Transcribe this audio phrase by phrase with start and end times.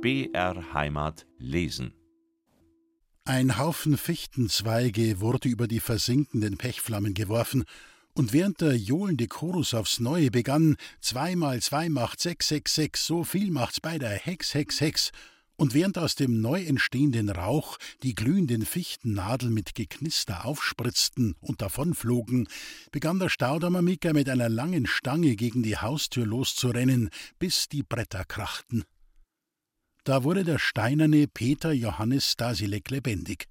[0.00, 1.92] BR Heimat lesen.
[3.24, 7.64] Ein Haufen Fichtenzweige wurde über die versinkenden Pechflammen geworfen,
[8.14, 13.24] und während der johlende Chorus aufs Neue begann, zweimal zwei macht sechs, sechs, sechs, so
[13.24, 15.10] viel macht's bei der Hex, Hex, Hex,
[15.56, 22.46] und während aus dem neu entstehenden Rauch die glühenden Fichtennadeln mit Geknister aufspritzten und davonflogen,
[22.92, 28.24] begann der Staudammer Micker mit einer langen Stange gegen die Haustür loszurennen, bis die Bretter
[28.24, 28.84] krachten.
[30.08, 33.44] Da wurde der steinerne Peter Johannes Stasilek lebendig.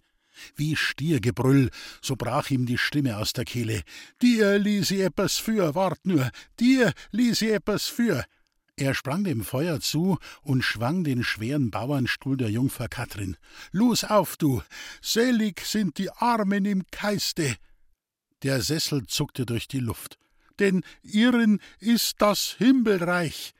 [0.55, 1.69] Wie Stiergebrüll,
[2.01, 3.83] so brach ihm die Stimme aus der Kehle.
[4.23, 8.25] Dir ließ ich etwas für, wart nur, dir ließ ich etwas für.
[8.75, 13.37] Er sprang dem Feuer zu und schwang den schweren Bauernstuhl der Jungfer Katrin.
[13.71, 14.63] Los auf, du!
[14.99, 17.55] Selig sind die Armen im Keiste!
[18.41, 20.17] Der Sessel zuckte durch die Luft.
[20.57, 23.53] Denn ihren ist das Himmelreich!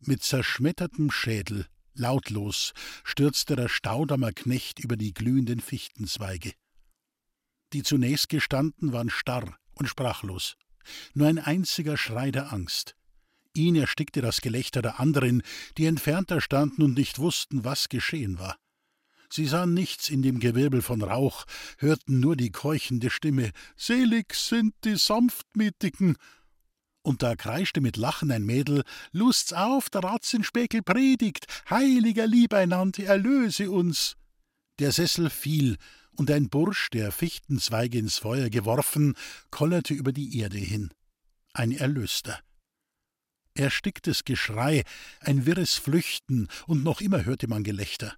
[0.00, 2.72] Mit zerschmettertem Schädel Lautlos
[3.04, 6.52] stürzte der Staudammer Knecht über die glühenden Fichtenzweige.
[7.72, 10.56] Die zunächst gestanden waren starr und sprachlos.
[11.14, 12.96] Nur ein einziger Schrei der Angst.
[13.54, 15.42] Ihn erstickte das Gelächter der anderen,
[15.78, 18.58] die entfernter standen und nicht wussten, was geschehen war.
[19.30, 21.44] Sie sahen nichts in dem Gewirbel von Rauch,
[21.78, 26.16] hörten nur die keuchende Stimme Selig sind die Sanftmütigen
[27.04, 33.70] und da kreischte mit Lachen ein Mädel: Lust's auf, der Ratzenspeckel predigt, heiliger Liebeinand, erlöse
[33.70, 34.16] uns!
[34.80, 35.76] Der Sessel fiel,
[36.16, 39.14] und ein Bursch, der Fichtenzweige ins Feuer geworfen,
[39.50, 40.92] kollerte über die Erde hin.
[41.52, 42.40] Ein Erlöster.
[43.54, 44.82] Ersticktes Geschrei,
[45.20, 48.16] ein wirres Flüchten, und noch immer hörte man Gelächter.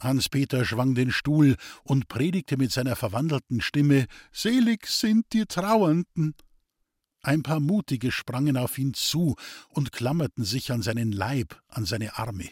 [0.00, 6.34] Hans-Peter schwang den Stuhl und predigte mit seiner verwandelten Stimme: Selig sind die Trauernden!
[7.28, 9.36] Ein paar Mutige sprangen auf ihn zu
[9.68, 12.48] und klammerten sich an seinen Leib, an seine Arme.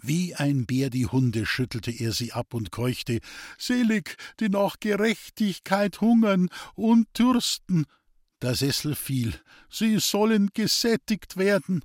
[0.00, 3.18] Wie ein Bär die Hunde schüttelte er sie ab und keuchte
[3.58, 7.84] Selig, die nach Gerechtigkeit hungern und dürsten.
[8.42, 9.34] Der Sessel fiel,
[9.68, 11.84] sie sollen gesättigt werden.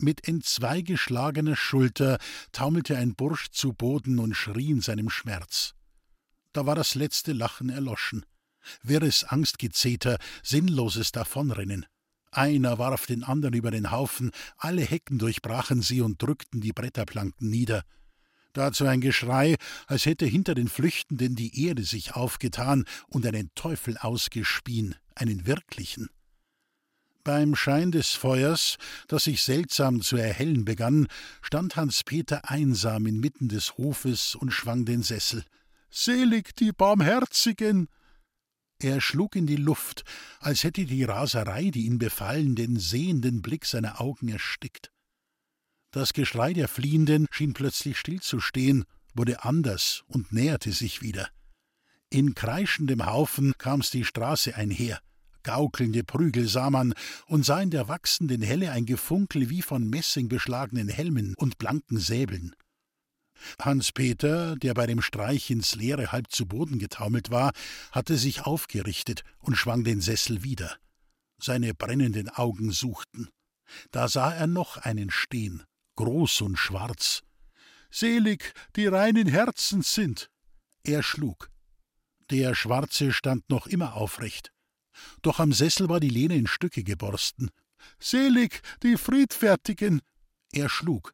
[0.00, 2.18] Mit entzweigeschlagener Schulter
[2.50, 5.76] taumelte ein Bursch zu Boden und schrie in seinem Schmerz.
[6.52, 8.26] Da war das letzte Lachen erloschen
[8.82, 11.86] wirres Angstgezeter, sinnloses Davonrennen.
[12.30, 17.48] Einer warf den anderen über den Haufen, alle Hecken durchbrachen sie und drückten die Bretterplanken
[17.48, 17.84] nieder.
[18.54, 23.98] Dazu ein Geschrei, als hätte hinter den Flüchtenden die Erde sich aufgetan und einen Teufel
[23.98, 26.08] ausgespien, einen wirklichen.
[27.24, 28.76] Beim Schein des Feuers,
[29.08, 31.08] das sich seltsam zu erhellen begann,
[31.40, 35.44] stand Hans Peter einsam inmitten des Hofes und schwang den Sessel.
[35.90, 37.88] Selig die Barmherzigen!
[38.78, 40.04] Er schlug in die Luft,
[40.40, 44.90] als hätte die Raserei, die ihn befallen, den sehenden Blick seiner Augen erstickt.
[45.90, 51.28] Das Geschrei der Fliehenden schien plötzlich stillzustehen, wurde anders und näherte sich wieder.
[52.10, 55.00] In kreischendem Haufen kam's die Straße einher.
[55.44, 56.94] Gaukelnde Prügel sah man
[57.26, 61.98] und sah in der wachsenden Helle ein Gefunkel wie von Messing beschlagenen Helmen und blanken
[61.98, 62.54] Säbeln.
[63.60, 67.52] Hans-Peter, der bei dem Streich ins Leere halb zu Boden getaumelt war,
[67.92, 70.76] hatte sich aufgerichtet und schwang den Sessel wieder.
[71.38, 73.28] Seine brennenden Augen suchten.
[73.90, 75.62] Da sah er noch einen stehen,
[75.96, 77.22] groß und schwarz.
[77.90, 80.28] Selig, die reinen Herzens sind.
[80.82, 81.50] Er schlug.
[82.30, 84.52] Der Schwarze stand noch immer aufrecht.
[85.22, 87.50] Doch am Sessel war die Lehne in Stücke geborsten.
[87.98, 90.00] Selig, die Friedfertigen.
[90.52, 91.13] Er schlug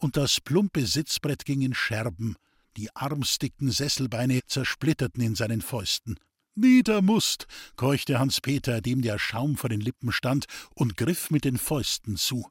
[0.00, 2.36] und das plumpe Sitzbrett ging in Scherben,
[2.76, 6.18] die armsdicken Sesselbeine zersplitterten in seinen Fäusten.
[6.56, 7.46] Nieder musst,
[7.76, 12.16] keuchte Hans Peter, dem der Schaum vor den Lippen stand, und griff mit den Fäusten
[12.16, 12.48] zu.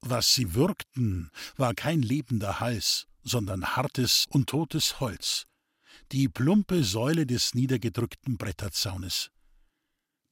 [0.00, 5.46] Was sie würgten, war kein lebender Hals, sondern hartes und totes Holz,
[6.12, 9.30] die plumpe Säule des niedergedrückten Bretterzaunes.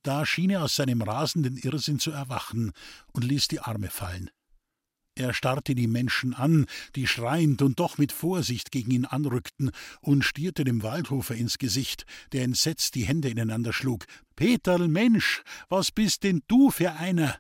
[0.05, 2.73] Da schien er aus seinem rasenden Irrsinn zu erwachen
[3.12, 4.31] und ließ die Arme fallen.
[5.16, 6.66] Er starrte die Menschen an,
[6.96, 9.70] die schreiend und doch mit Vorsicht gegen ihn anrückten,
[10.00, 14.06] und stierte dem Waldhofer ins Gesicht, der entsetzt die Hände ineinander schlug.
[14.34, 17.38] Peterl, Mensch, was bist denn du für einer?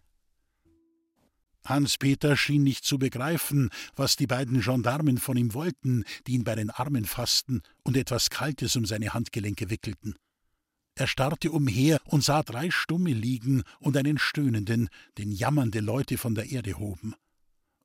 [1.64, 6.54] Hans-Peter schien nicht zu begreifen, was die beiden Gendarmen von ihm wollten, die ihn bei
[6.54, 10.14] den Armen fassten und etwas Kaltes um seine Handgelenke wickelten.
[10.94, 14.88] Er starrte umher und sah drei Stumme liegen und einen Stöhnenden,
[15.18, 17.16] den jammernde Leute von der Erde hoben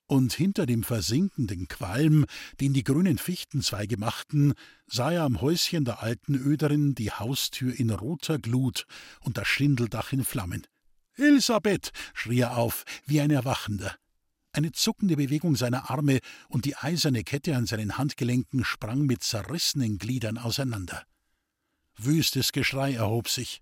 [0.09, 2.25] und hinter dem versinkenden Qualm,
[2.59, 4.53] den die grünen Fichtenzweige machten,
[4.87, 8.85] sah er am Häuschen der alten Öderin die Haustür in roter Glut
[9.21, 10.65] und das Schindeldach in Flammen.
[11.15, 11.91] Elisabeth!
[12.15, 13.95] schrie er auf, wie ein Erwachender.
[14.51, 19.99] Eine zuckende Bewegung seiner Arme und die eiserne Kette an seinen Handgelenken sprang mit zerrissenen
[19.99, 21.03] Gliedern auseinander.
[21.97, 23.61] Wüstes Geschrei erhob sich.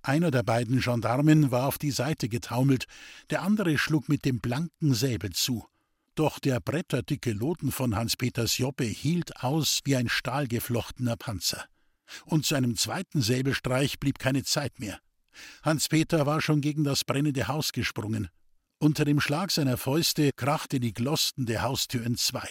[0.00, 2.86] Einer der beiden Gendarmen war auf die Seite getaumelt,
[3.28, 5.66] der andere schlug mit dem blanken Säbel zu.
[6.14, 11.64] Doch der bretterdicke Loten von Hans-Peters Joppe hielt aus wie ein stahlgeflochtener Panzer.
[12.26, 15.00] Und zu einem zweiten Säbelstreich blieb keine Zeit mehr.
[15.62, 18.28] Hans-Peter war schon gegen das brennende Haus gesprungen.
[18.78, 22.48] Unter dem Schlag seiner Fäuste krachte die glostende Haustür entzwei.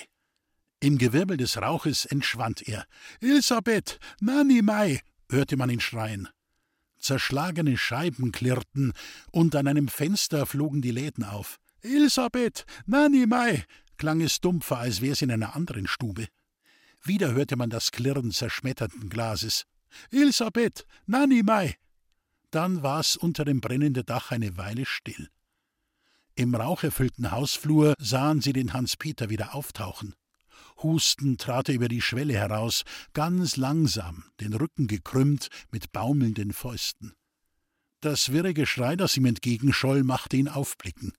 [0.80, 2.86] Im Gewirbel des Rauches entschwand er.
[3.20, 6.28] Elisabeth, Nanni Mai, hörte man ihn schreien.
[6.98, 8.94] Zerschlagene Scheiben klirrten,
[9.32, 11.60] und an einem Fenster flogen die Läden auf.
[11.84, 13.66] Elisabeth, Nanni Mai,
[13.98, 16.28] klang es dumpfer, als wär's in einer anderen Stube.
[17.04, 19.66] Wieder hörte man das Klirren zerschmetterten Glases.
[20.12, 21.76] Elisabeth, Nanni Mai.
[22.52, 25.30] Dann war's unter dem brennenden Dach eine Weile still.
[26.36, 30.16] Im raucherfüllten Hausflur sahen sie den Hans-Peter wieder auftauchen.
[30.84, 37.14] Hustend trat er über die Schwelle heraus, ganz langsam, den Rücken gekrümmt, mit baumelnden Fäusten.
[38.02, 41.14] Das wirre Geschrei, das ihm entgegenscholl, machte ihn aufblicken.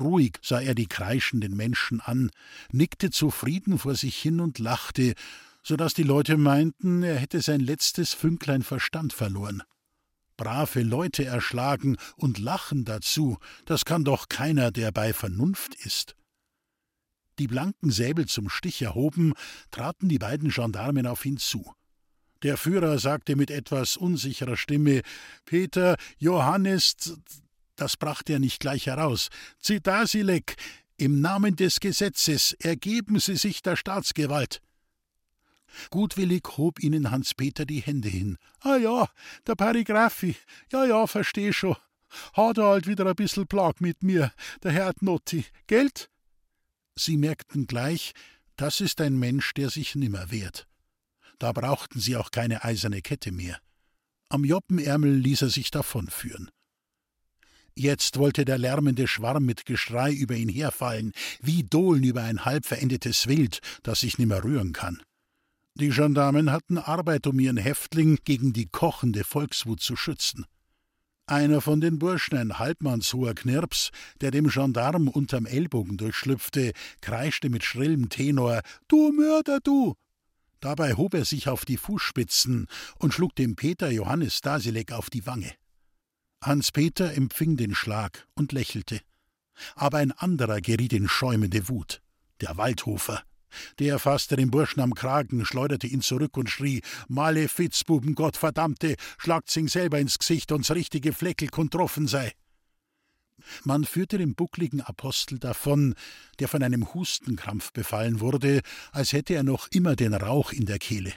[0.00, 2.30] Ruhig sah er die kreischenden Menschen an,
[2.70, 5.14] nickte zufrieden vor sich hin und lachte,
[5.62, 9.62] so dass die Leute meinten, er hätte sein letztes Fünklein Verstand verloren.
[10.36, 16.14] Brave Leute erschlagen und lachen dazu, das kann doch keiner, der bei Vernunft ist.
[17.38, 19.34] Die blanken Säbel zum Stich erhoben,
[19.70, 21.72] traten die beiden Gendarmen auf ihn zu.
[22.42, 25.02] Der Führer sagte mit etwas unsicherer Stimme
[25.44, 26.94] Peter, Johannes,
[27.78, 29.28] das brachte er nicht gleich heraus.
[29.60, 30.56] Zitasilek,
[30.96, 34.60] im Namen des Gesetzes ergeben Sie sich der Staatsgewalt.
[35.90, 38.36] Gutwillig hob ihnen Hans-Peter die Hände hin.
[38.60, 39.08] Ah ja,
[39.46, 40.34] der Paragraphi.
[40.72, 41.76] Ja, ja, versteh schon.
[42.32, 44.32] Hat er halt wieder ein bissel Plag mit mir,
[44.62, 45.44] der Herr Notti.
[45.66, 46.10] Geld?
[46.96, 48.12] Sie merkten gleich,
[48.56, 50.66] das ist ein Mensch, der sich nimmer wehrt.
[51.38, 53.60] Da brauchten sie auch keine eiserne Kette mehr.
[54.30, 56.50] Am Joppenärmel ließ er sich davonführen.
[57.78, 62.66] Jetzt wollte der lärmende Schwarm mit Geschrei über ihn herfallen, wie Dohlen über ein halb
[62.66, 65.00] verendetes Wild, das sich nimmer rühren kann.
[65.74, 70.44] Die Gendarmen hatten Arbeit, um ihren Häftling gegen die kochende Volkswut zu schützen.
[71.26, 73.90] Einer von den Burschen, ein halbmannshoher Knirps,
[74.20, 79.94] der dem Gendarm unterm Ellbogen durchschlüpfte, kreischte mit schrillem Tenor Du Mörder, du!
[80.58, 82.66] Dabei hob er sich auf die Fußspitzen
[82.98, 85.52] und schlug dem Peter Johannes Stasilek auf die Wange.
[86.42, 89.00] Hans-Peter empfing den Schlag und lächelte.
[89.74, 92.00] Aber ein anderer geriet in schäumende Wut,
[92.40, 93.22] der Waldhofer.
[93.78, 99.68] Der fasste den Burschen am Kragen, schleuderte ihn zurück und schrie: Malefizbuben, Gottverdammte, schlagt's ihn
[99.68, 102.32] selber ins Gesicht, uns richtige Fleckel kontroffen sei.
[103.64, 105.94] Man führte den buckligen Apostel davon,
[106.38, 108.60] der von einem Hustenkrampf befallen wurde,
[108.92, 111.12] als hätte er noch immer den Rauch in der Kehle.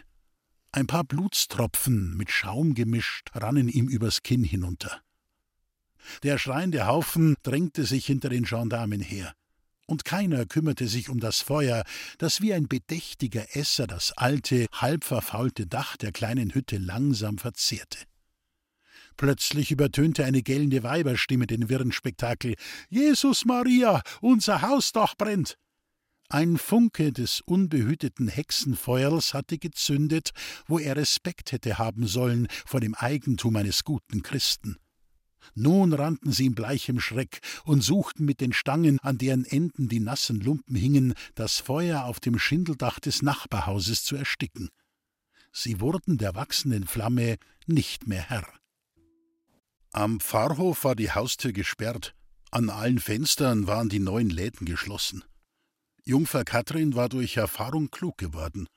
[0.71, 5.01] Ein paar Blutstropfen mit Schaum gemischt rannen ihm übers Kinn hinunter.
[6.23, 9.33] Der schreiende Haufen drängte sich hinter den Gendarmen her
[9.91, 11.83] und keiner kümmerte sich um das Feuer,
[12.17, 17.99] das wie ein bedächtiger Esser das alte, halb verfaulte Dach der kleinen Hütte langsam verzehrte.
[19.17, 22.55] Plötzlich übertönte eine gellende Weiberstimme den wirren Spektakel.
[22.89, 25.57] Jesus Maria, unser Hausdach brennt!
[26.29, 30.31] Ein Funke des unbehüteten Hexenfeuers hatte gezündet,
[30.65, 34.77] wo er Respekt hätte haben sollen vor dem Eigentum eines guten Christen.
[35.55, 39.99] Nun rannten sie in bleichem Schreck und suchten mit den Stangen, an deren Enden die
[39.99, 44.69] nassen Lumpen hingen, das Feuer auf dem Schindeldach des Nachbarhauses zu ersticken.
[45.51, 48.47] Sie wurden der wachsenden Flamme nicht mehr Herr.
[49.91, 52.15] Am Pfarrhof war die Haustür gesperrt,
[52.49, 55.23] an allen Fenstern waren die neuen Läden geschlossen.
[56.03, 58.67] Jungfer Kathrin war durch Erfahrung klug geworden.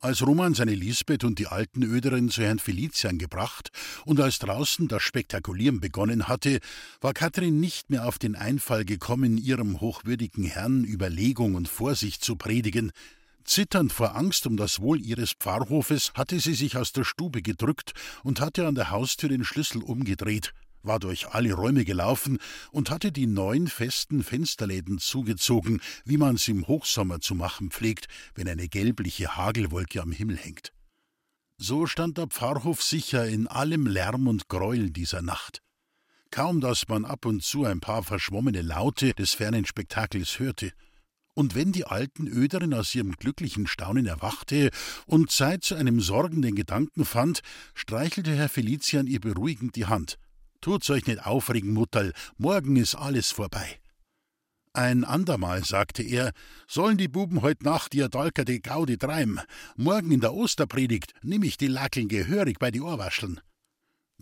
[0.00, 3.72] Als Roman seine Lisbeth und die alten Öderin zu Herrn Felician gebracht
[4.04, 6.60] und als draußen das Spektakulieren begonnen hatte,
[7.00, 12.36] war Kathrin nicht mehr auf den Einfall gekommen, ihrem hochwürdigen Herrn Überlegung und Vorsicht zu
[12.36, 12.92] predigen.
[13.42, 17.92] Zitternd vor Angst um das Wohl ihres Pfarrhofes hatte sie sich aus der Stube gedrückt
[18.22, 22.38] und hatte an der Haustür den Schlüssel umgedreht war durch alle Räume gelaufen
[22.70, 28.48] und hatte die neun festen Fensterläden zugezogen, wie man's im Hochsommer zu machen pflegt, wenn
[28.48, 30.72] eine gelbliche Hagelwolke am Himmel hängt.
[31.56, 35.60] So stand der Pfarrhof sicher in allem Lärm und Greuel dieser Nacht.
[36.30, 40.72] Kaum, dass man ab und zu ein paar verschwommene Laute des fernen Spektakels hörte.
[41.34, 44.70] Und wenn die alten Öderin aus ihrem glücklichen Staunen erwachte
[45.06, 47.40] und Zeit zu einem sorgenden Gedanken fand,
[47.74, 50.18] streichelte Herr Felician ihr beruhigend die Hand.
[50.60, 53.78] Tut's euch nicht aufregen, Mutterl, morgen ist alles vorbei.
[54.72, 56.32] Ein andermal, sagte er,
[56.68, 59.40] sollen die Buben heut Nacht ihr Dalker de Gaudi treiben.
[59.76, 63.40] Morgen in der Osterpredigt nimm ich die Lackeln gehörig bei die Ohrwascheln.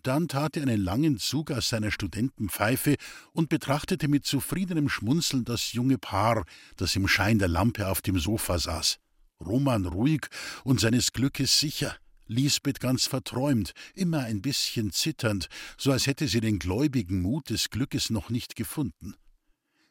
[0.02, 2.96] Dann tat er einen langen Zug aus seiner Studentenpfeife
[3.32, 6.44] und betrachtete mit zufriedenem Schmunzeln das junge Paar,
[6.76, 8.98] das im Schein der Lampe auf dem Sofa saß.
[9.44, 10.26] Roman ruhig
[10.64, 16.40] und seines Glückes sicher, Lisbeth ganz verträumt, immer ein bisschen zitternd, so als hätte sie
[16.40, 19.14] den gläubigen Mut des Glückes noch nicht gefunden.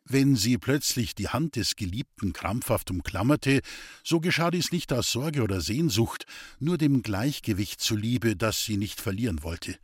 [0.07, 3.61] Wenn sie plötzlich die Hand des Geliebten krampfhaft umklammerte,
[4.03, 6.25] so geschah dies nicht aus Sorge oder Sehnsucht,
[6.59, 9.79] nur dem Gleichgewicht zuliebe, das sie nicht verlieren wollte.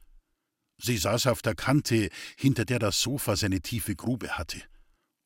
[0.77, 4.61] Sie saß auf der Kante, hinter der das Sofa seine tiefe Grube hatte.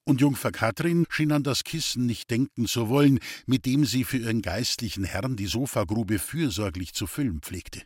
[0.05, 4.17] Und Jungfer Katrin schien an das Kissen nicht denken zu wollen, mit dem sie für
[4.17, 7.81] ihren geistlichen Herrn die Sofagrube fürsorglich zu füllen pflegte.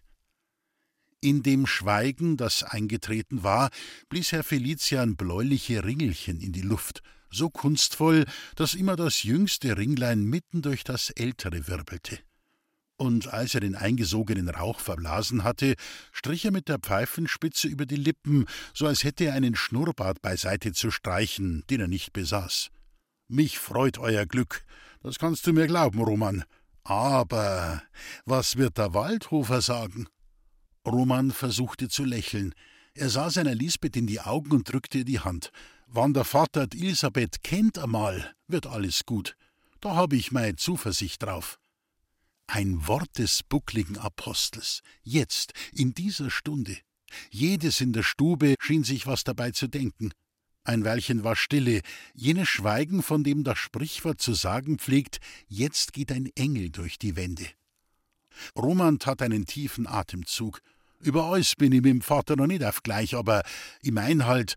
[1.22, 3.70] In dem Schweigen, das eingetreten war,
[4.10, 10.24] blies Herr Felician bläuliche Ringelchen in die Luft, so kunstvoll, dass immer das jüngste Ringlein
[10.24, 12.20] mitten durch das ältere wirbelte.
[13.00, 15.76] Und als er den eingesogenen Rauch verblasen hatte,
[16.12, 20.74] strich er mit der Pfeifenspitze über die Lippen, so als hätte er einen Schnurrbart beiseite
[20.74, 22.72] zu streichen, den er nicht besaß.
[23.30, 24.66] Mich freut euer Glück,
[25.02, 26.44] das kannst du mir glauben, Roman.
[26.84, 27.82] Aber
[28.26, 30.08] was wird der Waldhofer sagen?
[30.86, 32.54] Roman versuchte zu lächeln.
[32.96, 35.52] Er sah seiner Lisbeth in die Augen und drückte ihr die Hand.
[35.88, 39.38] Wann der Vater Elisabeth kennt einmal, wird alles gut.
[39.80, 41.59] Da habe ich meine Zuversicht drauf.
[42.52, 46.80] Ein Wort des buckligen Apostels, jetzt, in dieser Stunde.
[47.30, 50.14] Jedes in der Stube schien sich was dabei zu denken.
[50.64, 51.82] Ein Weilchen war Stille,
[52.16, 57.16] jenes Schweigen, von dem das Sprichwort zu sagen pflegt, jetzt geht ein Engel durch die
[57.16, 57.46] Wände.
[58.56, 60.64] Roman tat einen tiefen Atemzug.
[61.02, 63.44] Über alles bin ich mit dem Vater noch nicht auf gleich, aber
[63.84, 64.56] ich mein halt,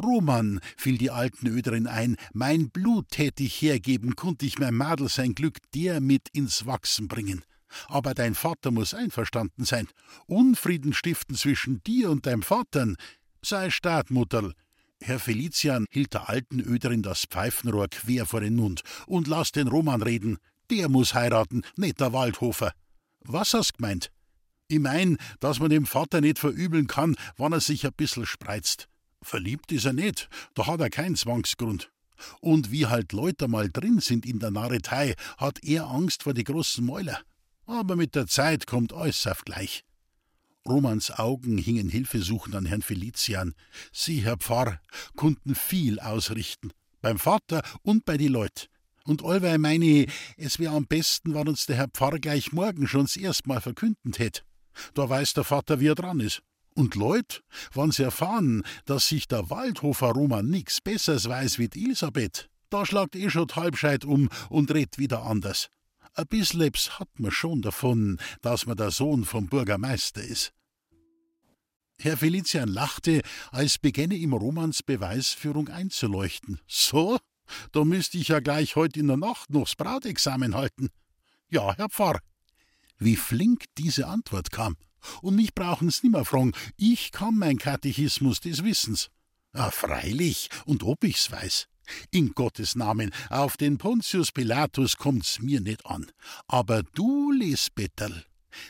[0.00, 5.08] Roman, fiel die alten Öderin ein, mein Blut tät ich hergeben, konnt ich mein Madel
[5.08, 7.44] sein Glück der mit ins Wachsen bringen.
[7.88, 9.88] Aber dein Vater muss einverstanden sein.
[10.26, 12.96] Unfrieden stiften zwischen dir und deinem Vatern.
[13.42, 14.54] Sei Staat, Mutterl.
[15.00, 19.68] Herr Felician hielt der alten Öderin das Pfeifenrohr quer vor den Mund und lass den
[19.68, 20.38] Roman reden.
[20.70, 22.72] Der muss heiraten, nicht der Waldhofer.
[23.24, 24.10] Was hast gemeint?
[24.68, 28.88] Ich mein, dass man dem Vater nicht verübeln kann, wann er sich ein bissel spreizt.
[29.22, 31.90] Verliebt ist er nicht, da hat er keinen Zwangsgrund.
[32.40, 36.44] Und wie halt Leute mal drin sind in der Narretei, hat er Angst vor die
[36.44, 37.20] großen Mäuler.
[37.66, 39.84] Aber mit der Zeit kommt alles auf gleich.
[40.66, 43.54] Romans Augen hingen hilfesuchend an Herrn Felician.
[43.92, 44.80] Sie, Herr Pfarr,
[45.16, 46.70] konnten viel ausrichten.
[47.00, 48.68] Beim Vater und bei die Leut.
[49.04, 52.86] Und allweil meine ich, es wäre am besten, wenn uns der Herr Pfarrer gleich morgen
[52.86, 54.44] schon das erste Mal verkündend hätt.
[54.94, 56.42] Da weiß der Vater, wie er dran ist.
[56.74, 62.48] Und Leut, wann sie erfahren, dass sich der Waldhofer Roman nix Besseres weiß wie Elisabeth,
[62.70, 65.68] da schlagt eh schon halbscheid um und redt wieder anders.
[66.14, 70.52] Ein bissleps hat man schon davon, dass man der Sohn vom Bürgermeister ist.
[71.98, 76.60] Herr Felician lachte, als begänne ihm Romans Beweisführung einzuleuchten.
[76.66, 77.18] So?
[77.72, 80.88] Da müsste ich ja gleich heute in der Nacht nochs Brautexamen halten.
[81.48, 82.20] Ja, Herr Pfarr.
[82.98, 84.76] Wie flink diese Antwort kam.
[85.20, 89.10] Und mich brauchen's nimmer fragen, ich kann mein Katechismus des Wissens.
[89.52, 91.68] Ah, freilich, und ob ich's weiß.
[92.10, 96.10] In Gottes Namen, auf den Pontius Pilatus kommt's mir nicht an.
[96.46, 98.24] Aber du, Lesbetterl.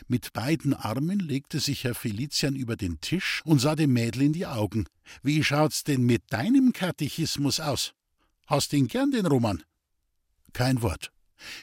[0.07, 4.33] Mit beiden Armen legte sich Herr Felician über den Tisch und sah dem Mädel in
[4.33, 4.85] die Augen.
[5.21, 7.93] Wie schaut's denn mit deinem Katechismus aus?
[8.47, 9.63] Hast ihn gern, den Roman?
[10.53, 11.11] Kein Wort.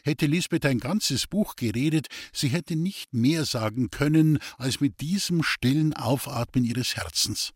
[0.04, 5.42] Hätte Lisbeth ein ganzes Buch geredet, sie hätte nicht mehr sagen können als mit diesem
[5.42, 7.52] stillen Aufatmen ihres Herzens.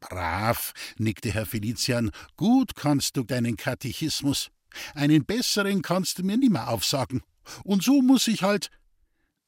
[0.00, 4.50] Brav, nickte Herr Felician, gut kannst du deinen Katechismus.
[4.94, 7.22] Einen besseren kannst du mir nimmer aufsagen.
[7.62, 8.70] Und so muss ich halt.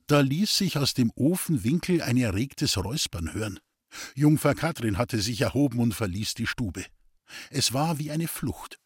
[0.07, 3.59] Da ließ sich aus dem Ofenwinkel ein erregtes Räuspern hören.
[4.15, 6.85] Jungfer Katrin hatte sich erhoben und verließ die Stube.
[7.51, 8.79] Es war wie eine Flucht.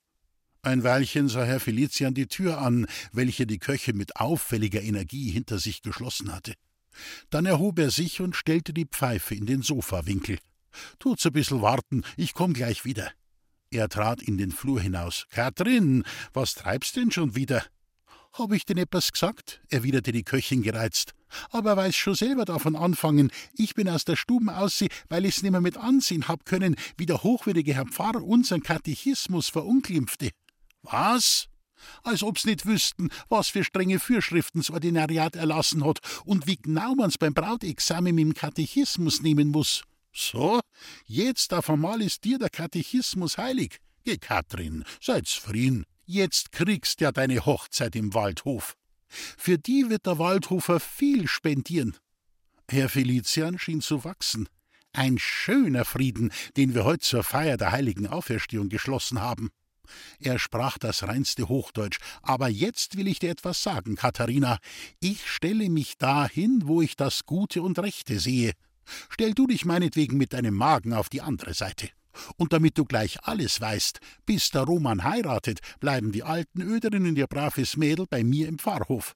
[0.63, 5.59] Ein Weilchen sah Herr Felician die Tür an, welche die Köche mit auffälliger Energie hinter
[5.59, 6.53] sich geschlossen hatte.
[7.31, 10.39] Dann erhob er sich und stellte die Pfeife in den Sofawinkel.
[10.99, 13.11] Tut's ein bissel warten, ich komm gleich wieder.
[13.71, 15.27] Er trat in den Flur hinaus.
[15.31, 17.65] Katrin, was treibst denn schon wieder?
[18.33, 19.61] Hab ich denn etwas gesagt?
[19.71, 21.15] erwiderte die Köchin gereizt.
[21.51, 23.31] Aber weiß schon selber davon anfangen.
[23.55, 27.23] Ich bin aus der Stuben ausseh, weil ich's nimmer mit ansehen hab können, wie der
[27.23, 30.31] hochwürdige Herr Pfarrer unseren Katechismus verunglimpfte.
[30.83, 31.49] Was?
[32.03, 36.95] Als ob's nicht wüssten, was für strenge Fürschriften das Ordinariat erlassen hat und wie genau
[36.95, 39.83] man's beim Brautexamen im Katechismus nehmen muss.
[40.13, 40.61] So,
[41.07, 43.79] jetzt auf einmal ist dir der Katechismus heilig.
[44.05, 45.85] Geh, Katrin, sei zufrieden.
[46.05, 48.75] Jetzt kriegst ja deine Hochzeit im Waldhof.
[49.09, 51.97] Für die wird der Waldhofer viel spendieren.
[52.69, 54.49] Herr Felician schien zu wachsen.
[54.93, 59.51] Ein schöner Frieden, den wir heute zur Feier der heiligen Auferstehung geschlossen haben.
[60.19, 61.99] Er sprach das reinste Hochdeutsch.
[62.23, 64.59] Aber jetzt will ich dir etwas sagen, Katharina.
[65.01, 68.53] Ich stelle mich dahin, wo ich das Gute und Rechte sehe.
[69.09, 71.89] Stell du dich meinetwegen mit deinem Magen auf die andere Seite.
[72.37, 77.27] Und damit du gleich alles weißt, bis der Roman heiratet, bleiben die alten Öderinnen ihr
[77.27, 79.15] braves Mädel bei mir im Pfarrhof.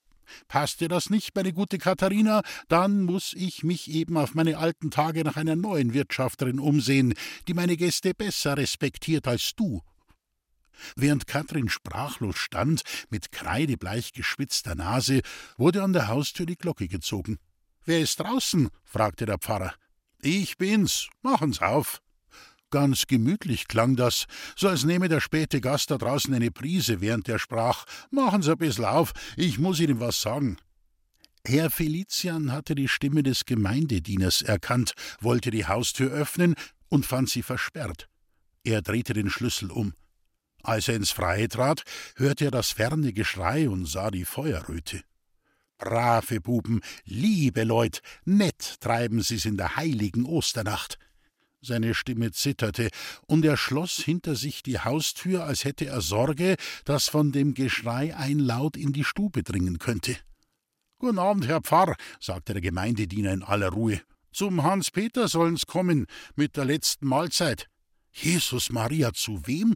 [0.48, 4.90] Passt dir das nicht, meine gute Katharina, dann muss ich mich eben auf meine alten
[4.90, 7.14] Tage nach einer neuen Wirtschafterin umsehen,
[7.46, 9.82] die meine Gäste besser respektiert als du
[10.96, 15.20] Während Katrin sprachlos stand, mit kreidebleich geschwitzter Nase,
[15.56, 17.38] wurde an der Haustür die Glocke gezogen.
[17.84, 18.68] Wer ist draußen?
[18.84, 19.74] fragte der Pfarrer.
[20.20, 21.08] Ich bin's.
[21.22, 22.00] Machen's auf.
[22.70, 24.24] Ganz gemütlich klang das,
[24.56, 27.84] so als nehme der späte Gast da draußen eine Prise, während er sprach.
[28.10, 30.56] Machen's ein bissl auf, ich muss Ihnen was sagen.
[31.46, 36.54] Herr Felician hatte die Stimme des Gemeindedieners erkannt, wollte die Haustür öffnen
[36.88, 38.08] und fand sie versperrt.
[38.64, 39.92] Er drehte den Schlüssel um.
[40.64, 41.84] Als er ins Freie trat,
[42.16, 45.02] hörte er das ferne Geschrei und sah die Feuerröte.
[45.76, 50.98] Brave Buben, liebe Leut, nett treiben sie's in der heiligen Osternacht.
[51.60, 52.88] Seine Stimme zitterte,
[53.26, 56.56] und er schloss hinter sich die Haustür, als hätte er Sorge,
[56.86, 60.16] dass von dem Geschrei ein Laut in die Stube dringen könnte.
[60.98, 64.00] Guten Abend, Herr Pfarr, sagte der Gemeindediener in aller Ruhe.
[64.32, 66.06] Zum Hans Peter sollen's kommen,
[66.36, 67.68] mit der letzten Mahlzeit.
[68.12, 69.74] Jesus Maria, zu wem?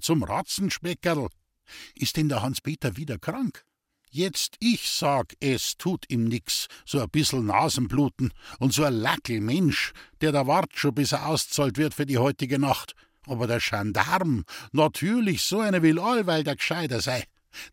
[0.00, 1.28] Zum Ratzenspeckerl.
[1.94, 3.64] Ist denn der Hans-Peter wieder krank?
[4.10, 9.92] Jetzt ich sag, es tut ihm nix, so ein bissel Nasenbluten und so ein Lackelmensch,
[10.20, 12.94] der da wart schon, bis er auszahlt wird für die heutige Nacht.
[13.26, 17.24] Aber der Gendarm, natürlich, so einer will allweil der Gescheiter sei.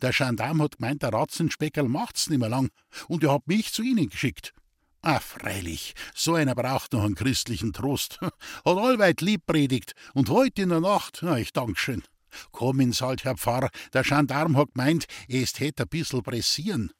[0.01, 2.69] Der Gendarm hat gemeint, der Ratzenspeckerl macht's nimmer lang,
[3.07, 4.53] und er hat mich zu ihnen geschickt.
[5.01, 8.19] Ah, freilich, so einer braucht noch einen christlichen Trost.
[8.21, 8.33] Hat
[8.65, 12.01] allweit lieb predigt, und heute in der Nacht, na, ich Dankeschön.
[12.51, 16.91] Komm ins Halt, Herr Pfarrer, der Gendarm hat gemeint, es tät ein bissel pressieren.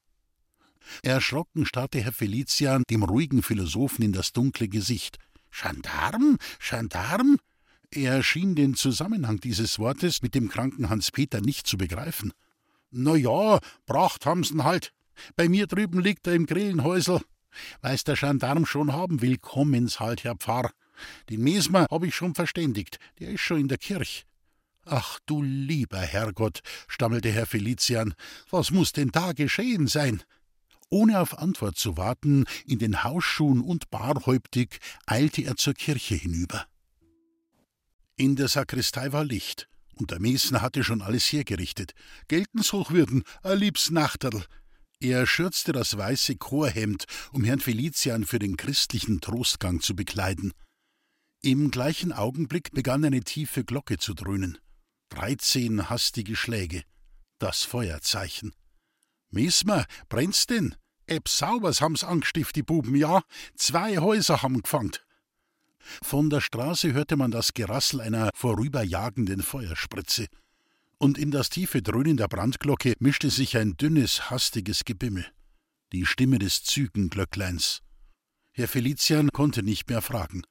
[1.02, 5.18] Erschrocken starrte Herr Felician dem ruhigen Philosophen in das dunkle Gesicht.
[5.52, 6.38] Gendarm?
[6.60, 7.38] Gendarm?
[7.92, 12.34] Er schien den Zusammenhang dieses Wortes mit dem kranken Hans-Peter nicht zu begreifen.
[12.92, 14.92] Na ja, bracht haben's halt.
[15.36, 17.22] Bei mir drüben liegt er im Grillenhäusel.
[17.82, 20.72] Weiß der Gendarm schon haben will, kommen's halt, Herr Pfarr.
[21.30, 24.26] Den Mesmer hab ich schon verständigt, der ist schon in der Kirch.
[24.86, 28.14] Ach du lieber Herrgott, stammelte Herr Felician,
[28.50, 30.24] was muss denn da geschehen sein?
[30.90, 36.68] Ohne auf Antwort zu warten, in den Hausschuhen und barhäuptig, eilte er zur Kirche hinüber.
[38.16, 41.94] In der Sakristei war Licht, und der Mesner hatte schon alles hergerichtet.
[42.28, 44.46] Gelten's Hochwürden, a liebs Nachterl,
[45.00, 50.54] er schürzte das weiße Chorhemd, um Herrn Felician für den christlichen Trostgang zu bekleiden.
[51.42, 54.58] Im gleichen Augenblick begann eine tiefe Glocke zu dröhnen.
[55.10, 56.84] Dreizehn hastige Schläge.
[57.40, 58.54] Das Feuerzeichen.
[59.30, 60.76] Mesmer, brennt's denn?
[61.08, 63.22] Eb saubers haben's angestift, die Buben, ja.
[63.56, 65.06] Zwei Häuser haben gefangt.
[66.02, 70.28] Von der Straße hörte man das Gerassel einer vorüberjagenden Feuerspritze
[70.98, 75.26] und in das tiefe Dröhnen der Brandglocke mischte sich ein dünnes, hastiges Gebimmel.
[75.92, 77.82] Die Stimme des Zügenglöckleins.
[78.52, 80.44] Herr Felician konnte nicht mehr fragen.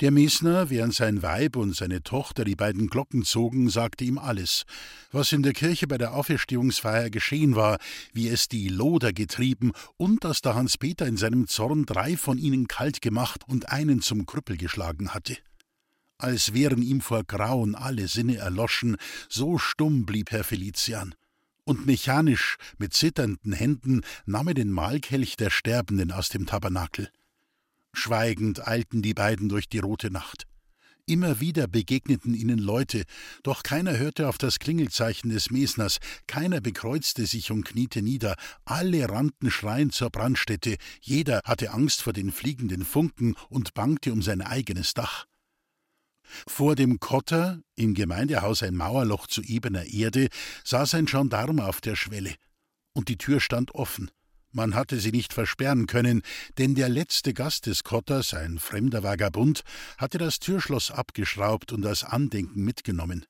[0.00, 4.64] Der Mesner, während sein Weib und seine Tochter die beiden Glocken zogen, sagte ihm alles,
[5.10, 7.78] was in der Kirche bei der Auferstehungsfeier geschehen war,
[8.12, 12.68] wie es die Loder getrieben und dass der Hans-Peter in seinem Zorn drei von ihnen
[12.68, 15.36] kalt gemacht und einen zum Krüppel geschlagen hatte
[16.18, 18.96] als wären ihm vor Grauen alle Sinne erloschen,
[19.28, 21.14] so stumm blieb Herr Felician.
[21.64, 27.10] Und mechanisch, mit zitternden Händen, nahm er den Mahlkelch der Sterbenden aus dem Tabernakel.
[27.98, 30.46] Schweigend eilten die beiden durch die rote Nacht.
[31.06, 33.02] Immer wieder begegneten ihnen Leute,
[33.42, 39.08] doch keiner hörte auf das Klingelzeichen des Mesners, keiner bekreuzte sich und kniete nieder, alle
[39.08, 44.42] rannten schreiend zur Brandstätte, jeder hatte Angst vor den fliegenden Funken und bangte um sein
[44.42, 45.26] eigenes Dach.
[46.46, 50.28] Vor dem Kotter, im Gemeindehaus ein Mauerloch zu ebener Erde,
[50.62, 52.36] saß ein Gendarm auf der Schwelle.
[52.92, 54.10] Und die Tür stand offen.
[54.50, 56.22] Man hatte sie nicht versperren können,
[56.56, 59.62] denn der letzte Gast des Kotters, ein fremder Vagabund,
[59.98, 63.26] hatte das Türschloss abgeschraubt und als Andenken mitgenommen.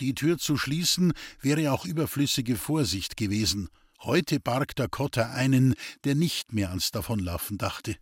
[0.00, 3.68] Die Tür zu schließen wäre auch überflüssige Vorsicht gewesen.
[4.00, 5.74] Heute barg der Kotter einen,
[6.04, 7.96] der nicht mehr ans Davonlaufen dachte.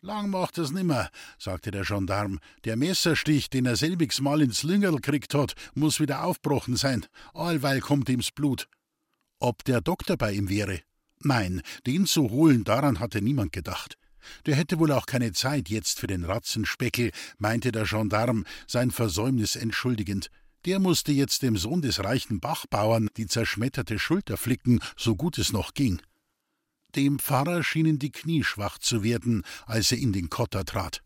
[0.00, 2.38] Lang macht es nimmer, sagte der Gendarm.
[2.64, 7.04] Der Messerstich, den er selbigs mal ins Lüngerl kriegt hat, muss wieder aufbrochen sein.
[7.34, 8.68] Allweil kommt ihm's Blut.
[9.40, 10.80] Ob der Doktor bei ihm wäre?
[11.22, 13.96] Nein, den zu holen, daran hatte niemand gedacht.
[14.44, 19.56] Der hätte wohl auch keine Zeit jetzt für den Ratzenspeckel, meinte der Gendarm, sein Versäumnis
[19.56, 20.30] entschuldigend.
[20.64, 25.52] Der musste jetzt dem Sohn des reichen Bachbauern die zerschmetterte Schulter flicken, so gut es
[25.52, 26.02] noch ging.
[26.96, 31.02] Dem Pfarrer schienen die Knie schwach zu werden, als er in den Kotter trat.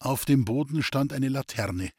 [0.00, 1.90] Auf dem Boden stand eine Laterne.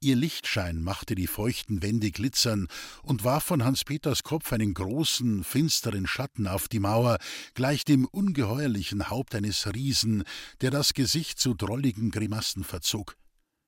[0.00, 2.68] Ihr Lichtschein machte die feuchten Wände glitzern
[3.02, 7.18] und warf von Hans Peters Kopf einen großen, finsteren Schatten auf die Mauer,
[7.54, 10.22] gleich dem ungeheuerlichen Haupt eines Riesen,
[10.60, 13.16] der das Gesicht zu drolligen Grimassen verzog.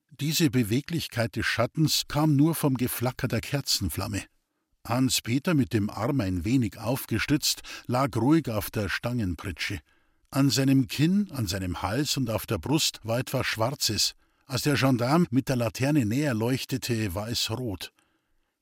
[0.09, 4.23] Diese Beweglichkeit des Schattens kam nur vom Geflacker der Kerzenflamme.
[4.87, 9.81] Hans Peter mit dem Arm ein wenig aufgestützt, lag ruhig auf der Stangenpritsche.
[10.29, 14.15] An seinem Kinn, an seinem Hals und auf der Brust war etwas Schwarzes,
[14.51, 17.93] als der Gendarm mit der Laterne näher leuchtete, war es rot.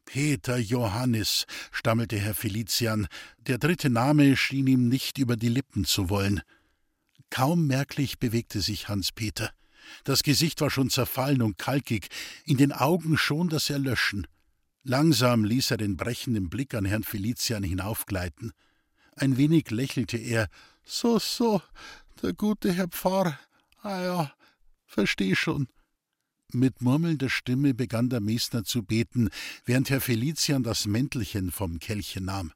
[0.06, 3.08] Peter Johannes, stammelte Herr Felician,
[3.40, 6.42] der dritte Name schien ihm nicht über die Lippen zu wollen.
[7.32, 9.52] Kaum merklich bewegte sich Hans Peter.
[10.04, 12.10] Das Gesicht war schon zerfallen und kalkig,
[12.46, 14.28] in den Augen schon das Erlöschen.
[14.84, 18.52] Langsam ließ er den brechenden Blick an Herrn Felician hinaufgleiten.
[19.16, 20.50] Ein wenig lächelte er.
[20.84, 21.64] So, so,
[22.22, 23.40] der gute Herr Pfarr.
[23.82, 24.34] Ah ja,
[24.86, 25.68] versteh schon.
[26.52, 29.30] Mit murmelnder Stimme begann der Mesner zu beten,
[29.66, 32.52] während Herr Felician das Mäntelchen vom Kelche nahm.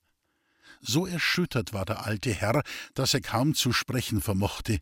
[0.82, 2.64] So erschüttert war der alte Herr,
[2.96, 4.80] dass er kaum zu sprechen vermochte.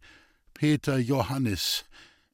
[0.54, 1.84] Peter Johannes.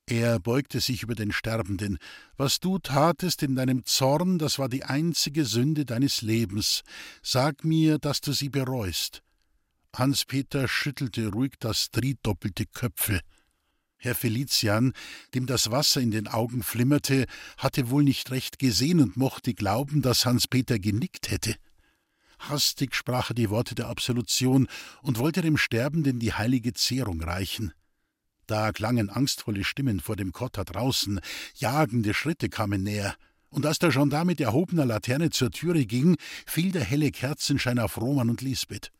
[0.05, 1.97] Er beugte sich über den Sterbenden.
[2.37, 6.83] Was du tatest in deinem Zorn, das war die einzige Sünde deines Lebens.
[7.21, 9.21] Sag mir, dass du sie bereust.
[9.93, 13.19] Hans Peter schüttelte ruhig das dridoppelte Köpfe.
[13.97, 14.93] Herr Felician,
[15.33, 17.25] dem das Wasser in den Augen flimmerte,
[17.57, 21.55] hatte wohl nicht recht gesehen und mochte glauben, dass Hans Peter genickt hätte.
[22.39, 24.67] Hastig sprach er die Worte der Absolution
[25.01, 27.73] und wollte dem Sterbenden die heilige Zehrung reichen.
[28.45, 31.19] Da klangen angstvolle Stimmen vor dem Kotter draußen,
[31.55, 33.15] jagende Schritte kamen näher,
[33.49, 37.99] und als der Gendarm mit erhobener Laterne zur Türe ging, fiel der helle Kerzenschein auf
[37.99, 38.91] Roman und Lisbeth.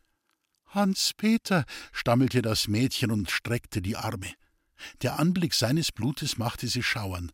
[0.66, 4.34] Hans Peter, stammelte das Mädchen und streckte die Arme.
[5.02, 7.32] Der Anblick seines Blutes machte sie schauern.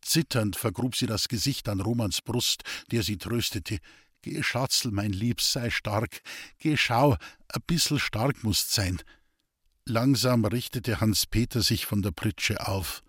[0.00, 3.78] Zitternd vergrub sie das Gesicht an Romans Brust, der sie tröstete.
[4.22, 6.22] Geh, Schatzel, mein Liebs, sei stark.
[6.58, 7.16] Geh, schau,
[7.48, 9.02] a bissel stark musst sein.
[9.86, 13.02] Langsam richtete Hans Peter sich von der Pritsche auf.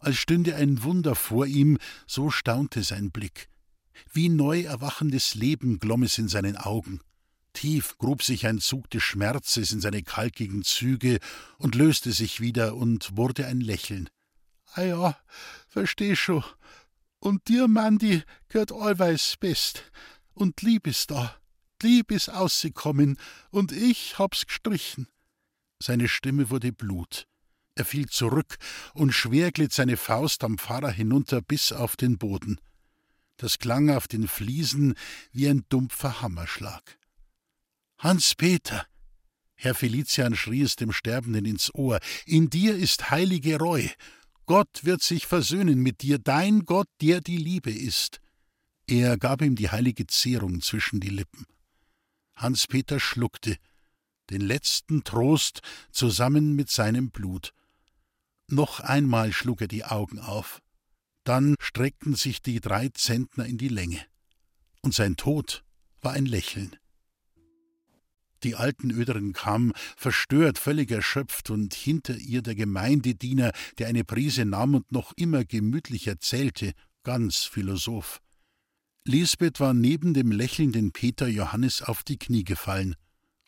[0.00, 3.48] Als stünde ein Wunder vor ihm, so staunte sein Blick.
[4.12, 7.00] Wie neu erwachendes Leben glomm es in seinen Augen.
[7.52, 11.18] Tief grub sich ein Zug des Schmerzes in seine kalkigen Züge
[11.58, 14.08] und löste sich wieder und wurde ein Lächeln.
[14.74, 15.18] Ah ja,
[15.68, 16.44] versteh scho.
[17.18, 19.84] Und dir, Mandi, gehört allweis best.
[20.32, 21.36] Und Lieb ist da.
[21.82, 23.18] Lieb ist ausgekommen
[23.50, 25.06] und ich hab's gestrichen.
[25.82, 27.26] Seine Stimme wurde Blut.
[27.74, 28.56] Er fiel zurück
[28.94, 32.60] und schwer glitt seine Faust am Pfarrer hinunter bis auf den Boden.
[33.38, 34.94] Das klang auf den Fliesen
[35.32, 36.98] wie ein dumpfer Hammerschlag.
[38.00, 38.86] Hans-Peter!
[39.56, 43.86] Herr Felician schrie es dem Sterbenden ins Ohr, in dir ist heilige Reu.
[44.46, 48.22] Gott wird sich versöhnen mit dir, dein Gott, der die Liebe ist.
[48.86, 51.44] Er gab ihm die heilige Zehrung zwischen die Lippen.
[52.36, 53.58] Hans-Peter schluckte,
[54.30, 55.60] den letzten Trost
[55.92, 57.52] zusammen mit seinem Blut.
[58.46, 60.62] Noch einmal schlug er die Augen auf.
[61.24, 64.02] Dann streckten sich die drei Zentner in die Länge.
[64.80, 65.64] Und sein Tod
[66.00, 66.78] war ein Lächeln.
[68.42, 74.44] Die alten Öderen kamen, verstört, völlig erschöpft, und hinter ihr der Gemeindediener, der eine Prise
[74.44, 76.72] nahm und noch immer gemütlich erzählte,
[77.02, 78.20] ganz Philosoph.
[79.04, 82.96] Lisbeth war neben dem lächelnden Peter Johannes auf die Knie gefallen,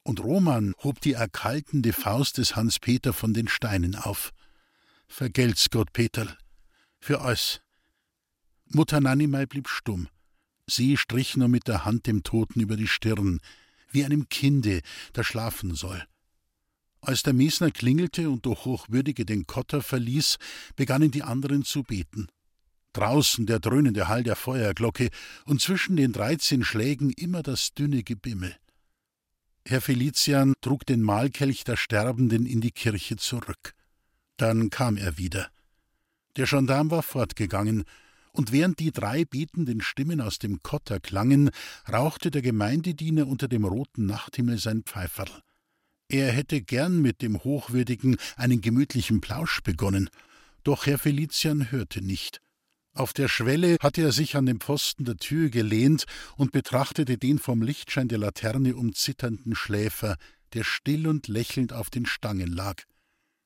[0.05, 4.33] und Roman hob die erkaltende Faust des Hans Peter von den Steinen auf.
[5.07, 6.37] Vergelt's Gott, Peterl,
[7.01, 7.61] für alles.
[8.67, 10.09] Mutter Nanimei blieb stumm.
[10.67, 13.41] Sie strich nur mit der Hand dem Toten über die Stirn,
[13.93, 14.81] wie einem Kinde,
[15.13, 16.03] das schlafen soll.
[17.01, 20.39] Als der Mesner klingelte und der Hochwürdige den Kotter verließ,
[20.77, 22.29] begannen die anderen zu beten.
[22.93, 25.11] Draußen der dröhnende Hall der Feuerglocke
[25.47, 28.55] und zwischen den dreizehn Schlägen immer das dünne Gebimmel.
[29.67, 33.75] Herr Felician trug den Mahlkelch der Sterbenden in die Kirche zurück.
[34.37, 35.51] Dann kam er wieder.
[36.37, 37.85] Der Gendarm war fortgegangen,
[38.33, 41.51] und während die drei betenden Stimmen aus dem Kotter klangen,
[41.91, 45.31] rauchte der Gemeindediener unter dem roten Nachthimmel sein Pfeiferl.
[46.09, 50.11] Er hätte gern mit dem Hochwürdigen einen gemütlichen Plausch begonnen,
[50.65, 52.41] doch Herr Felician hörte nicht.
[52.95, 56.05] Auf der Schwelle hatte er sich an den Pfosten der Tür gelehnt
[56.37, 60.17] und betrachtete den vom Lichtschein der Laterne umzitternden Schläfer,
[60.53, 62.83] der still und lächelnd auf den Stangen lag.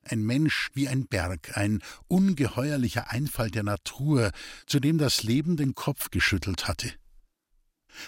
[0.09, 4.31] Ein Mensch wie ein Berg, ein ungeheuerlicher Einfall der Natur,
[4.67, 6.93] zu dem das Leben den Kopf geschüttelt hatte.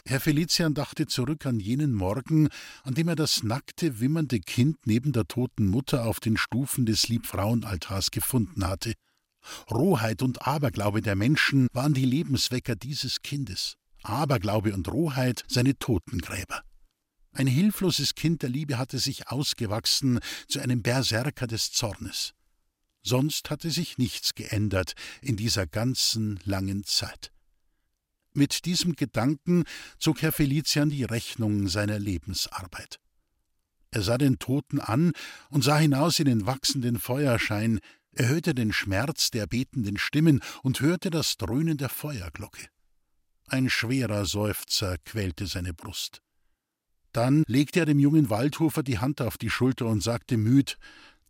[0.06, 2.48] Herr Felician dachte zurück an jenen Morgen,
[2.82, 7.08] an dem er das nackte, wimmernde Kind neben der toten Mutter auf den Stufen des
[7.08, 8.92] Liebfrauenaltars gefunden hatte.
[9.70, 16.62] Rohheit und Aberglaube der Menschen waren die Lebenswecker dieses Kindes, Aberglaube und Rohheit seine Totengräber.
[17.38, 22.35] Ein hilfloses Kind der Liebe hatte sich ausgewachsen zu einem Berserker des Zornes.
[23.05, 27.31] Sonst hatte sich nichts geändert in dieser ganzen langen Zeit.
[28.33, 29.62] Mit diesem Gedanken
[30.01, 32.98] zog Herr Felician die Rechnung seiner Lebensarbeit.
[33.92, 35.12] Er sah den Toten an
[35.48, 37.79] und sah hinaus in den wachsenden Feuerschein,
[38.11, 42.66] er hörte den Schmerz der betenden Stimmen und hörte das Dröhnen der Feuerglocke.
[43.46, 46.20] Ein schwerer Seufzer quälte seine Brust.
[47.18, 50.78] Dann legte er dem jungen Waldhofer die Hand auf die Schulter und sagte müd: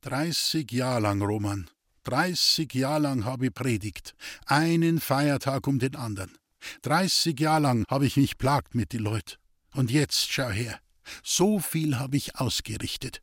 [0.03, 1.71] Dreißig Jahr lang, Roman,
[2.03, 6.37] dreißig Jahr lang habe ich predigt, einen Feiertag um den anderen.
[6.83, 9.39] Dreißig Jahr lang habe ich mich plagt mit die Leut.
[9.73, 10.79] Und jetzt schau her,
[11.23, 13.23] so viel habe ich ausgerichtet.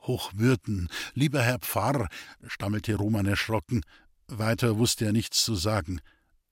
[0.00, 2.08] Hochwürden, lieber Herr Pfarr,
[2.46, 3.82] stammelte Roman erschrocken.
[4.26, 6.00] Weiter wusste er nichts zu sagen.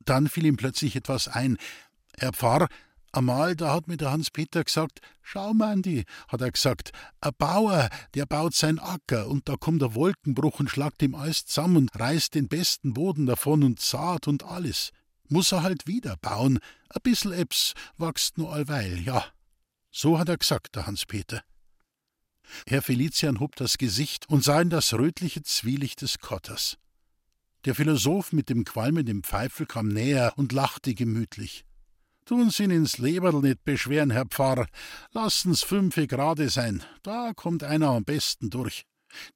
[0.00, 1.56] Dann fiel ihm plötzlich etwas ein.
[2.18, 2.68] Herr Pfarr,
[3.12, 8.26] einmal, da hat mir der Hans-Peter gesagt, schau, Mandi, hat er gesagt, ein Bauer, der
[8.26, 12.34] baut sein Acker und da kommt der Wolkenbruch und schlagt ihm alles zusammen und reißt
[12.34, 14.92] den besten Boden davon und Saat und alles
[15.32, 16.58] muss er halt wieder bauen.
[16.90, 19.24] A bissel Ebbs wächst nur allweil, ja.
[19.90, 21.42] So hat er gesagt, der Hans-Peter.
[22.66, 26.76] Herr Felician hob das Gesicht und sah in das rötliche Zwielicht des Kotters.
[27.64, 31.64] Der Philosoph mit dem qualmenden Pfeifel kam näher und lachte gemütlich.
[32.24, 34.66] Tun Sie ins Leberl nicht beschweren, Herr Pfarrer.
[35.12, 36.82] Lassen's fünfe Grade sein.
[37.02, 38.84] Da kommt einer am besten durch.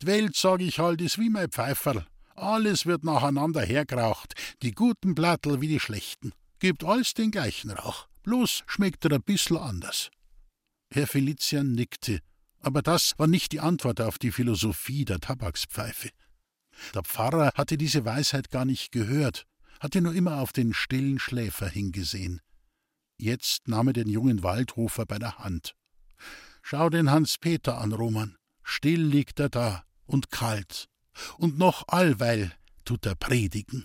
[0.01, 2.07] Die Welt, sag ich halt, ist wie mein Pfeiferl.
[2.37, 6.33] Alles wird nacheinander hergeraucht, die guten Blattel wie die schlechten.
[6.59, 10.11] Gibt alles den gleichen Rauch, bloß schmeckt er ein bissl anders.
[10.91, 12.21] Herr Felician nickte,
[12.61, 16.11] aber das war nicht die Antwort auf die Philosophie der Tabakspfeife.
[16.95, 19.47] Der Pfarrer hatte diese Weisheit gar nicht gehört,
[19.81, 22.41] hatte nur immer auf den stillen Schläfer hingesehen.
[23.19, 25.75] Jetzt nahm er den jungen Waldhofer bei der Hand.
[26.63, 28.37] Schau den Hans Peter an, Roman.
[28.63, 30.89] Still liegt er da und kalt
[31.39, 32.53] und noch allweil
[32.85, 33.85] tut er predigen.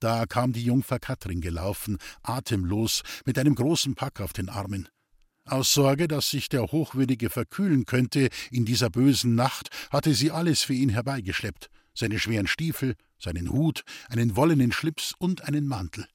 [0.00, 4.88] Da kam die Jungfer Katrin gelaufen, atemlos, mit einem großen Pack auf den Armen.
[5.44, 10.62] Aus Sorge, dass sich der Hochwürdige verkühlen könnte in dieser bösen Nacht, hatte sie alles
[10.62, 16.06] für ihn herbeigeschleppt: seine schweren Stiefel, seinen Hut, einen wollenen Schlips und einen Mantel.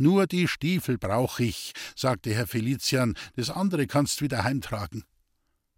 [0.00, 5.04] Nur die Stiefel brauch ich, sagte Herr Felician, das andere kannst wieder heimtragen.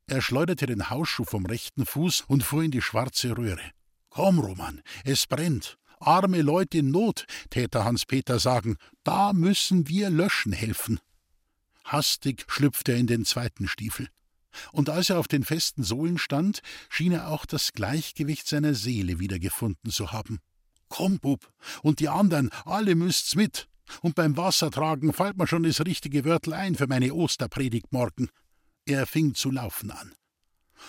[0.06, 3.72] Er schleuderte den Hausschuh vom rechten Fuß und fuhr in die schwarze Röhre.
[4.10, 5.76] Komm, Roman, es brennt.
[5.98, 11.00] Arme Leute in Not, täte Hans-Peter sagen, da müssen wir löschen helfen.
[11.82, 14.06] Hastig schlüpfte er in den zweiten Stiefel.
[14.70, 19.18] Und als er auf den festen Sohlen stand, schien er auch das Gleichgewicht seiner Seele
[19.18, 20.38] wiedergefunden zu haben.
[20.88, 23.66] Komm, Bub, und die anderen, alle müsst's mit.
[24.00, 28.28] Und beim Wassertragen fällt mir schon das richtige Wörtel ein für meine Osterpredigt morgen.
[28.86, 30.14] Er fing zu laufen an.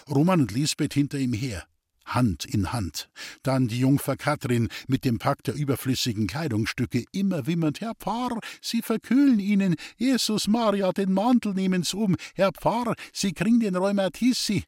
[0.09, 1.67] Roman und Lisbeth hinter ihm her,
[2.05, 3.09] Hand in Hand.
[3.43, 8.81] Dann die Jungfer Katrin mit dem Pack der überflüssigen Kleidungsstücke, immer wimmernd: Herr Pfarr, Sie
[8.81, 9.75] verkühlen Ihnen.
[9.97, 12.15] Jesus Maria, den Mantel nehmen's um.
[12.35, 14.63] Herr Pfarr, Sie kriegen den Rheumatissi.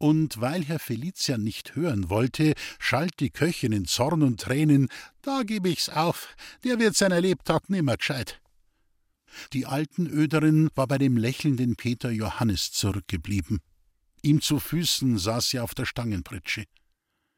[0.00, 4.88] Und weil Herr Felician nicht hören wollte, schalt die Köchin in Zorn und Tränen:
[5.20, 6.34] Da geb ich's auf,
[6.64, 8.40] der wird seiner Lebtag nimmer gescheit.
[9.52, 13.60] Die alten Öderin war bei dem lächelnden Peter Johannes zurückgeblieben.
[14.22, 16.64] Ihm zu Füßen saß sie auf der Stangenpritsche.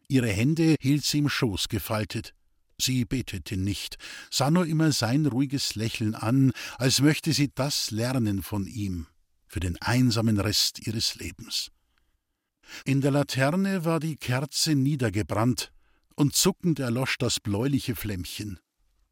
[0.06, 2.32] Ihre Hände hielt sie im Schoß gefaltet.
[2.80, 3.98] Sie betete nicht,
[4.30, 9.08] sah nur immer sein ruhiges Lächeln an, als möchte sie das lernen von ihm,
[9.48, 11.72] für den einsamen Rest ihres Lebens.
[12.84, 15.72] In der Laterne war die Kerze niedergebrannt,
[16.14, 18.58] und zuckend erlosch das bläuliche Flämmchen.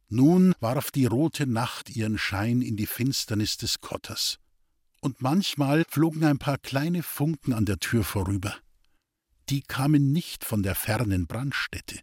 [0.08, 4.38] Nun warf die rote Nacht ihren Schein in die Finsternis des Kotters.
[5.00, 8.54] Und manchmal flogen ein paar kleine Funken an der Tür vorüber.
[9.48, 12.00] Die kamen nicht von der fernen Brandstätte.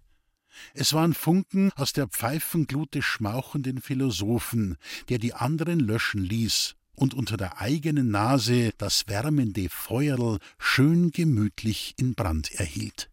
[0.74, 4.78] Es waren Funken aus der Pfeifenglut des schmauchenden Philosophen,
[5.10, 11.94] der die anderen löschen ließ und unter der eigenen Nase das wärmende Feuerl schön gemütlich
[11.98, 13.10] in Brand erhielt.